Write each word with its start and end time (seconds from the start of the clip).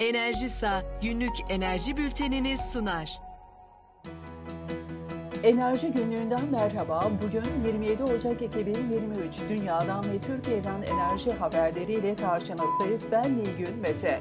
Enerjisa 0.00 0.82
günlük 1.02 1.32
enerji 1.48 1.96
bülteniniz 1.96 2.60
sunar. 2.60 3.20
Enerji 5.42 5.92
günlüğünden 5.92 6.44
merhaba. 6.50 7.10
Bugün 7.22 7.42
27 7.66 8.02
Ocak 8.02 8.42
2023 8.42 9.34
Dünya'dan 9.48 10.04
ve 10.12 10.20
Türkiye'den 10.20 10.82
enerji 10.82 11.32
haberleriyle 11.32 12.16
karşınızdayız. 12.16 13.02
Ben 13.12 13.38
Nilgün 13.38 13.76
Mete. 13.76 14.20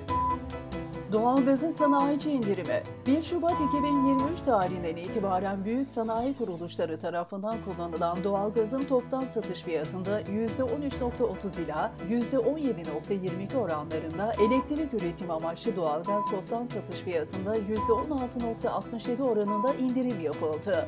Doğalgazın 1.11 1.71
sanayici 1.71 2.31
indirimi 2.31 2.83
1 3.07 3.21
Şubat 3.21 3.51
2023 3.51 4.39
tarihinden 4.45 4.95
itibaren 4.95 5.65
büyük 5.65 5.89
sanayi 5.89 6.37
kuruluşları 6.37 6.99
tarafından 6.99 7.55
kullanılan 7.65 8.23
doğalgazın 8.23 8.81
toptan 8.81 9.21
satış 9.21 9.61
fiyatında 9.61 10.21
%13.30 10.21 11.61
ila 11.65 11.91
%17.22 12.09 13.57
oranlarında 13.57 14.31
elektrik 14.31 14.93
üretim 14.93 15.31
amaçlı 15.31 15.75
doğalgaz 15.75 16.23
toptan 16.31 16.67
satış 16.67 16.99
fiyatında 16.99 17.55
%16.67 17.55 19.21
oranında 19.23 19.73
indirim 19.73 20.21
yapıldı. 20.21 20.87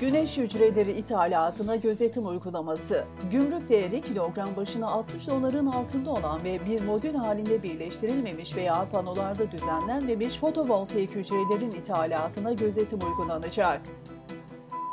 Güneş 0.00 0.38
hücreleri 0.38 0.92
ithalatına 0.92 1.76
gözetim 1.76 2.26
uygulaması. 2.26 3.04
Gümrük 3.30 3.68
değeri 3.68 4.00
kilogram 4.00 4.48
başına 4.56 4.86
60 4.90 5.28
doların 5.28 5.66
altında 5.66 6.10
olan 6.10 6.44
ve 6.44 6.60
bir 6.66 6.80
modül 6.80 7.14
halinde 7.14 7.62
birleştirilmemiş 7.62 8.56
veya 8.56 8.88
panolarda 8.92 9.52
düzenlenmemiş 9.52 10.38
fotovoltaik 10.38 11.14
hücrelerin 11.14 11.70
ithalatına 11.70 12.52
gözetim 12.52 12.98
uygulanacak. 12.98 13.80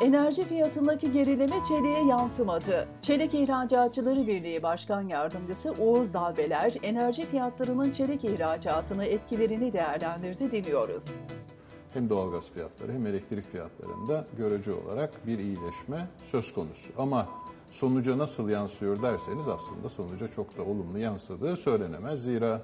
Enerji 0.01 0.45
fiyatındaki 0.45 1.11
gerileme 1.11 1.55
çeliğe 1.67 2.05
yansımadı. 2.05 2.87
Çelik 3.01 3.33
İhracatçıları 3.33 4.27
Birliği 4.27 4.63
Başkan 4.63 5.01
Yardımcısı 5.01 5.71
Uğur 5.71 6.13
Dalbeler, 6.13 6.73
enerji 6.83 7.25
fiyatlarının 7.25 7.91
çelik 7.91 8.23
ihracatına 8.23 9.05
etkilerini 9.05 9.73
değerlendirdi 9.73 10.51
dinliyoruz 10.51 11.05
hem 11.93 12.09
doğalgaz 12.09 12.51
fiyatları 12.51 12.91
hem 12.93 13.07
elektrik 13.07 13.51
fiyatlarında 13.51 14.27
görece 14.37 14.73
olarak 14.73 15.27
bir 15.27 15.39
iyileşme 15.39 16.07
söz 16.23 16.53
konusu. 16.53 16.93
Ama 16.97 17.29
sonuca 17.71 18.17
nasıl 18.17 18.49
yansıyor 18.49 19.01
derseniz 19.01 19.47
aslında 19.47 19.89
sonuca 19.89 20.27
çok 20.27 20.57
da 20.57 20.61
olumlu 20.61 20.99
yansıdığı 20.99 21.57
söylenemez. 21.57 22.23
Zira 22.23 22.61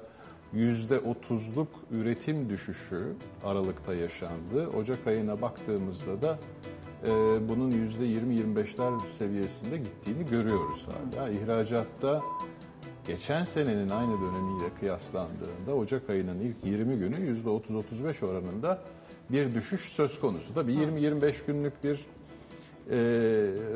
%30'luk 0.56 1.68
üretim 1.92 2.50
düşüşü 2.50 3.14
Aralık'ta 3.44 3.94
yaşandı. 3.94 4.68
Ocak 4.78 5.08
ayına 5.08 5.42
baktığımızda 5.42 6.22
da 6.22 6.40
e, 7.08 7.10
bunun 7.50 7.72
%20-25'ler 7.72 9.08
seviyesinde 9.18 9.78
gittiğini 9.78 10.26
görüyoruz 10.26 10.88
hala. 10.88 11.30
İhracatta 11.30 12.22
geçen 13.08 13.44
senenin 13.44 13.90
aynı 13.90 14.22
dönemiyle 14.22 14.70
kıyaslandığında 14.80 15.76
Ocak 15.76 16.10
ayının 16.10 16.40
ilk 16.40 16.66
20 16.66 16.96
günü 16.96 17.34
%30-35 17.34 18.26
oranında 18.26 18.82
bir 19.30 19.56
düşüş 19.56 19.82
söz 19.82 20.20
konusu. 20.20 20.54
Tabii 20.54 20.74
20-25 20.74 21.34
günlük 21.48 21.84
bir 21.84 21.96
e, 21.96 22.98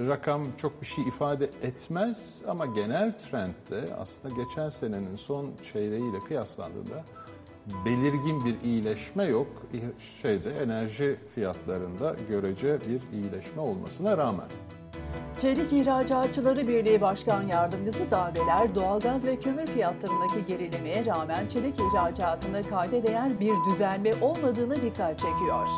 rakam 0.08 0.44
çok 0.58 0.82
bir 0.82 0.86
şey 0.86 1.08
ifade 1.08 1.46
etmez 1.46 2.42
ama 2.48 2.66
genel 2.66 3.18
trendde 3.18 3.96
aslında 4.00 4.36
geçen 4.36 4.70
senenin 4.70 5.16
son 5.16 5.52
çeyreğiyle 5.74 6.20
kıyaslandığında 6.28 7.04
belirgin 7.86 8.46
bir 8.46 8.56
iyileşme 8.64 9.26
yok. 9.26 9.48
Şeyde 10.22 10.50
enerji 10.64 11.18
fiyatlarında 11.36 12.16
görece 12.30 12.80
bir 12.81 13.18
iyileşme 13.18 13.62
olmasına 13.62 14.18
rağmen. 14.18 14.48
Çelik 15.39 15.73
İhracatçıları 15.73 16.67
Birliği 16.67 17.02
Başkan 17.02 17.48
Yardımcısı 17.48 18.12
Dalbeler, 18.12 18.76
doğalgaz 18.76 19.26
ve 19.26 19.40
kömür 19.40 19.66
fiyatlarındaki 19.67 20.45
gerilemeye 20.48 21.06
rağmen 21.06 21.48
çelik 21.48 21.75
ihracatında 21.80 22.62
kayda 22.62 23.08
değer 23.08 23.40
bir 23.40 23.53
düzelme 23.70 24.12
olmadığını 24.22 24.75
dikkat 24.75 25.20
çekiyor. 25.20 25.70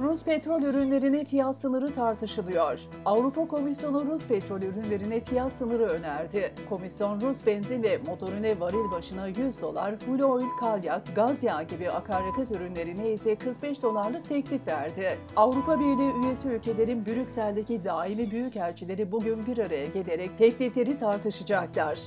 Rus 0.00 0.24
petrol 0.24 0.62
ürünlerine 0.62 1.24
fiyat 1.24 1.56
sınırı 1.56 1.94
tartışılıyor. 1.94 2.80
Avrupa 3.04 3.48
Komisyonu 3.48 4.06
Rus 4.06 4.24
petrol 4.24 4.62
ürünlerine 4.62 5.20
fiyat 5.20 5.52
sınırı 5.52 5.84
önerdi. 5.84 6.54
Komisyon 6.68 7.20
Rus 7.20 7.46
benzin 7.46 7.82
ve 7.82 7.98
motorine 8.06 8.60
varil 8.60 8.90
başına 8.90 9.26
100 9.26 9.60
dolar, 9.60 9.96
full 9.96 10.20
oil, 10.20 10.48
kalyak, 10.60 11.16
gaz 11.16 11.44
yağı 11.44 11.62
gibi 11.62 11.90
akaryakıt 11.90 12.50
ürünlerine 12.50 13.10
ise 13.10 13.36
45 13.36 13.82
dolarlık 13.82 14.28
teklif 14.28 14.66
verdi. 14.66 15.18
Avrupa 15.36 15.80
Birliği 15.80 16.24
üyesi 16.24 16.48
ülkelerin 16.48 17.06
Brüksel'deki 17.06 17.84
daimi 17.84 18.30
büyükelçileri 18.30 19.12
bugün 19.12 19.46
bir 19.46 19.58
araya 19.58 19.86
gelerek 19.86 20.38
teklifleri 20.38 20.98
tartışacaklar. 20.98 22.00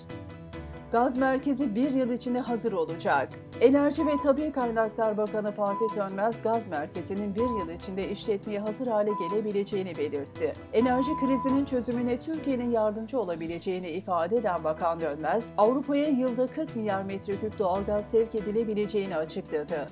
Gaz 0.92 1.18
merkezi 1.18 1.76
bir 1.76 1.92
yıl 1.92 2.12
içinde 2.12 2.40
hazır 2.40 2.74
olacak. 2.74 3.30
Enerji 3.62 4.06
ve 4.06 4.18
Tabi 4.24 4.52
Kaynaklar 4.52 5.18
Bakanı 5.18 5.52
Fatih 5.52 5.96
Dönmez, 5.96 6.36
gaz 6.44 6.68
merkezinin 6.68 7.36
bir 7.36 7.42
yıl 7.42 7.70
içinde 7.70 8.10
işletmeye 8.10 8.60
hazır 8.60 8.88
hale 8.88 9.12
gelebileceğini 9.20 9.96
belirtti. 9.98 10.54
Enerji 10.74 11.12
krizinin 11.20 11.66
çözümüne 11.66 12.20
Türkiye'nin 12.20 12.72
yardımcı 12.72 13.20
olabileceğini 13.20 13.90
ifade 13.90 14.38
eden 14.38 14.64
Bakan 14.64 15.02
Dönmez, 15.02 15.50
Avrupa'ya 15.58 16.08
yılda 16.08 16.48
40 16.48 16.76
milyar 16.76 17.04
metreküp 17.04 17.60
doğalgaz 17.60 18.06
sevk 18.06 18.36
edilebileceğini 18.36 19.16
açıkladı. 19.16 19.88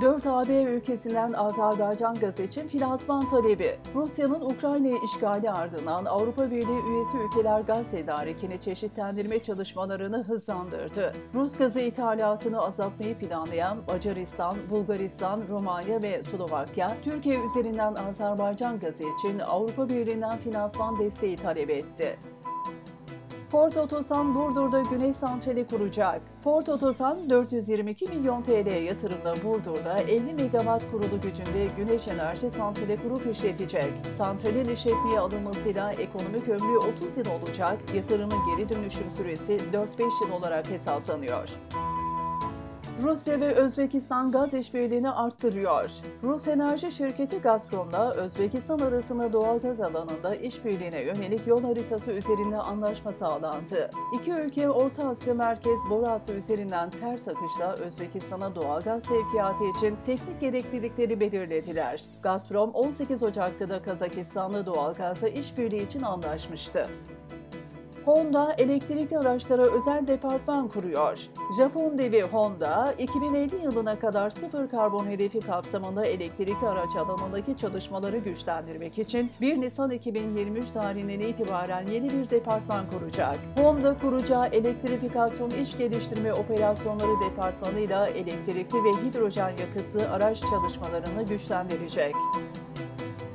4 0.00 0.26
AB 0.26 0.62
ülkesinden 0.62 1.32
Azerbaycan 1.32 2.14
gazı 2.14 2.42
için 2.42 2.68
finansman 2.68 3.28
talebi. 3.28 3.76
Rusya'nın 3.94 4.40
Ukrayna'yı 4.40 4.96
işgali 5.04 5.50
ardından 5.50 6.04
Avrupa 6.04 6.50
Birliği 6.50 6.82
üyesi 6.90 7.16
ülkeler 7.16 7.60
gaz 7.60 7.90
tedarikini 7.90 8.60
çeşitlendirme 8.60 9.38
çalışmalarını 9.38 10.24
hızlandırdı. 10.24 11.12
Rus 11.34 11.56
gazı 11.56 11.80
ithalatını 11.80 12.60
azaltmayı 12.60 13.18
planlayan 13.18 13.78
Macaristan, 13.88 14.56
Bulgaristan, 14.70 15.42
Romanya 15.48 16.02
ve 16.02 16.22
Slovakya, 16.22 16.96
Türkiye 17.02 17.38
üzerinden 17.44 17.94
Azerbaycan 17.94 18.80
gazı 18.80 19.04
için 19.18 19.38
Avrupa 19.38 19.88
Birliği'nden 19.88 20.38
finansman 20.38 20.98
desteği 20.98 21.36
talep 21.36 21.70
etti. 21.70 22.18
Ford 23.50 23.72
Otosan 23.72 24.34
Burdur'da 24.34 24.82
güneş 24.82 25.16
santrali 25.16 25.66
kuracak. 25.66 26.20
Ford 26.44 26.66
Otosan 26.66 27.30
422 27.30 28.06
milyon 28.06 28.42
TL 28.42 28.82
yatırımla 28.82 29.34
Burdur'da 29.44 29.98
50 29.98 30.34
megawatt 30.34 30.90
kurulu 30.90 31.20
gücünde 31.22 31.66
güneş 31.76 32.08
enerji 32.08 32.50
santrali 32.50 32.96
kurup 33.02 33.26
işletecek. 33.26 33.92
Santralin 34.18 34.68
işletmeye 34.68 35.20
alınmasıyla 35.20 35.92
ekonomik 35.92 36.48
ömrü 36.48 36.78
30 36.78 37.16
yıl 37.16 37.26
olacak, 37.26 37.78
yatırımın 37.94 38.38
geri 38.56 38.68
dönüşüm 38.68 39.10
süresi 39.16 39.52
4-5 39.52 40.26
yıl 40.26 40.32
olarak 40.32 40.70
hesaplanıyor. 40.70 41.48
Rusya 43.02 43.40
ve 43.40 43.54
Özbekistan 43.54 44.32
gaz 44.32 44.54
işbirliğini 44.54 45.10
arttırıyor. 45.10 45.90
Rus 46.22 46.48
enerji 46.48 46.92
şirketi 46.92 47.38
Gazprom'la 47.38 48.12
Özbekistan 48.12 48.78
arasında 48.78 49.32
doğal 49.32 49.58
gaz 49.58 49.80
alanında 49.80 50.34
işbirliğine 50.34 51.02
yönelik 51.02 51.46
yol 51.46 51.62
haritası 51.62 52.10
üzerinde 52.10 52.56
anlaşma 52.56 53.12
sağlandı. 53.12 53.90
İki 54.20 54.32
ülke 54.32 54.70
Orta 54.70 55.08
Asya 55.08 55.34
Merkez 55.34 55.80
boru 55.90 56.32
üzerinden 56.38 56.90
ters 56.90 57.28
akışla 57.28 57.72
Özbekistan'a 57.72 58.54
doğal 58.54 58.80
gaz 58.80 59.02
sevkiyatı 59.02 59.64
için 59.64 59.96
teknik 60.06 60.40
gereklilikleri 60.40 61.20
belirlediler. 61.20 62.02
Gazprom 62.22 62.70
18 62.70 63.22
Ocak'ta 63.22 63.70
da 63.70 63.82
Kazakistan'la 63.82 64.66
doğal 64.66 64.94
gazla 64.94 65.28
işbirliği 65.28 65.86
için 65.86 66.02
anlaşmıştı. 66.02 66.88
Honda 68.08 68.54
elektrikli 68.58 69.18
araçlara 69.18 69.62
özel 69.62 70.06
departman 70.06 70.68
kuruyor. 70.68 71.28
Japon 71.58 71.98
devi 71.98 72.22
Honda, 72.22 72.94
2050 72.98 73.56
yılına 73.64 73.98
kadar 73.98 74.30
sıfır 74.30 74.68
karbon 74.68 75.06
hedefi 75.06 75.40
kapsamında 75.40 76.04
elektrikli 76.04 76.66
araç 76.66 76.96
alanındaki 76.96 77.56
çalışmaları 77.56 78.18
güçlendirmek 78.18 78.98
için 78.98 79.30
1 79.40 79.60
Nisan 79.60 79.90
2023 79.90 80.70
tarihinden 80.70 81.20
itibaren 81.20 81.86
yeni 81.86 82.10
bir 82.10 82.30
departman 82.30 82.84
kuracak. 82.90 83.38
Honda 83.58 83.98
kuracağı 83.98 84.46
elektrifikasyon 84.46 85.50
iş 85.50 85.78
geliştirme 85.78 86.32
operasyonları 86.32 87.30
departmanıyla 87.30 88.06
elektrikli 88.06 88.76
ve 88.84 89.06
hidrojen 89.06 89.50
yakıtlı 89.50 90.10
araç 90.10 90.40
çalışmalarını 90.40 91.22
güçlendirecek. 91.22 92.14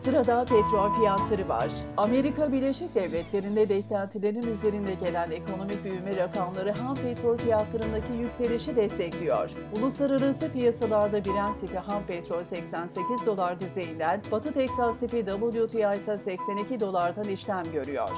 Sırada 0.03 0.45
petrol 0.45 0.93
fiyatları 0.93 1.49
var. 1.49 1.73
Amerika 1.97 2.51
Birleşik 2.51 2.95
Devletleri'nde 2.95 3.69
beklentilerin 3.69 4.55
üzerinde 4.55 4.93
gelen 4.93 5.31
ekonomik 5.31 5.83
büyüme 5.83 6.15
rakamları 6.15 6.71
ham 6.71 6.95
petrol 6.95 7.37
fiyatlarındaki 7.37 8.13
yükselişi 8.13 8.75
destekliyor. 8.75 9.49
Uluslararası 9.77 10.51
piyasalarda 10.51 11.25
Brent 11.25 11.59
tipi 11.59 11.77
ham 11.77 12.03
petrol 12.03 12.43
88 12.43 13.25
dolar 13.25 13.59
düzeyinden, 13.59 14.21
Batı 14.31 14.53
Teksas 14.53 14.99
tipi 14.99 15.25
WTI 15.25 15.99
ise 15.99 16.17
82 16.17 16.79
dolardan 16.79 17.23
işlem 17.23 17.63
görüyor. 17.73 18.09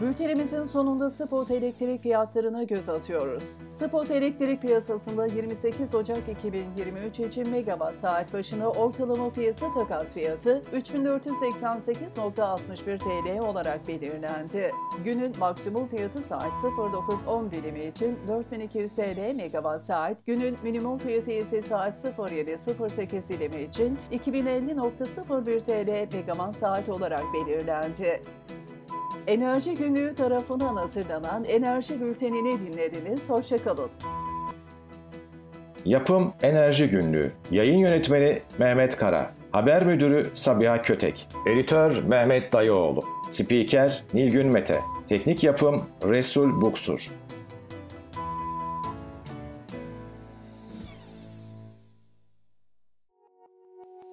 Bültenimizin 0.00 0.64
sonunda 0.64 1.10
spot 1.10 1.50
elektrik 1.50 2.00
fiyatlarına 2.00 2.62
göz 2.62 2.88
atıyoruz. 2.88 3.44
Spot 3.70 4.10
elektrik 4.10 4.62
piyasasında 4.62 5.26
28 5.26 5.94
Ocak 5.94 6.28
2023 6.28 7.20
için 7.20 7.50
megawatt 7.50 7.94
saat 7.94 8.32
başına 8.32 8.70
ortalama 8.70 9.30
piyasa 9.30 9.72
takas 9.72 10.14
fiyatı 10.14 10.62
3488.61 10.74 12.98
TL 12.98 13.38
olarak 13.38 13.88
belirlendi. 13.88 14.70
Günün 15.04 15.38
maksimum 15.38 15.86
fiyatı 15.86 16.22
saat 16.22 16.52
09.10 16.62 17.50
dilimi 17.50 17.84
için 17.84 18.18
4200 18.28 18.92
TL 18.92 19.34
megawatt 19.36 19.82
saat, 19.82 20.26
günün 20.26 20.56
minimum 20.62 20.98
fiyatı 20.98 21.30
ise 21.30 21.62
saat 21.62 22.04
07.08 22.04 23.28
dilimi 23.28 23.62
için 23.62 23.98
2050.01 24.12 25.60
TL 25.60 26.16
megawatt 26.16 26.56
saat 26.56 26.88
olarak 26.88 27.22
belirlendi. 27.34 28.22
Enerji 29.26 29.74
Günlüğü 29.74 30.14
tarafından 30.14 30.76
hazırlanan 30.76 31.44
Enerji 31.44 32.00
Bülteni'ni 32.00 32.60
dinlediniz. 32.60 33.30
Hoşçakalın. 33.30 33.90
Yapım 35.84 36.32
Enerji 36.42 36.90
Günlüğü. 36.90 37.32
Yayın 37.50 37.78
Yönetmeni 37.78 38.42
Mehmet 38.58 38.96
Kara. 38.96 39.30
Haber 39.52 39.86
Müdürü 39.86 40.30
Sabiha 40.34 40.82
Kötek. 40.82 41.28
Editör 41.46 42.02
Mehmet 42.02 42.52
Dayıoğlu. 42.52 43.00
Spiker 43.30 44.04
Nilgün 44.14 44.46
Mete. 44.46 44.80
Teknik 45.06 45.44
Yapım 45.44 45.84
Resul 46.04 46.60
Buksur. 46.60 47.10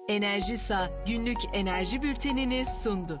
Enerjisa 0.08 0.90
günlük 1.06 1.38
enerji 1.52 2.02
bültenini 2.02 2.64
sundu. 2.64 3.20